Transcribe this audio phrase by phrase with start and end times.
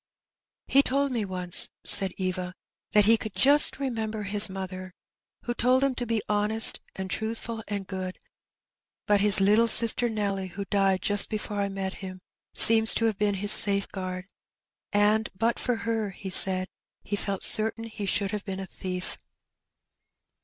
[0.65, 2.55] "He told me once/' said Eva,
[2.93, 4.95] "that he could just remember his mother,
[5.43, 8.17] who told him to be honesty and truthful, and good;
[9.05, 12.17] but his little sister Nelly, who died just before I met him^
[12.55, 14.25] seems to have been his safeguard,
[14.91, 16.67] and but for her he said
[17.03, 19.19] he felt certain he should have been a thief.'